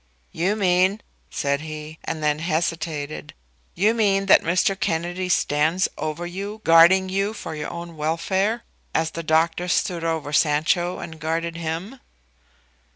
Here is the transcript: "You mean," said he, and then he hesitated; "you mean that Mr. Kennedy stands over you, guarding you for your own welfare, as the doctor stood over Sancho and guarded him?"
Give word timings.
"You 0.31 0.55
mean," 0.55 1.01
said 1.29 1.61
he, 1.61 1.99
and 2.03 2.23
then 2.23 2.39
he 2.39 2.45
hesitated; 2.49 3.35
"you 3.75 3.93
mean 3.93 4.25
that 4.25 4.41
Mr. 4.41 4.73
Kennedy 4.75 5.29
stands 5.29 5.87
over 5.95 6.25
you, 6.25 6.61
guarding 6.63 7.07
you 7.07 7.35
for 7.35 7.53
your 7.53 7.69
own 7.69 7.95
welfare, 7.95 8.63
as 8.95 9.11
the 9.11 9.21
doctor 9.21 9.67
stood 9.67 10.03
over 10.03 10.33
Sancho 10.33 10.97
and 10.97 11.19
guarded 11.19 11.55
him?" 11.55 11.99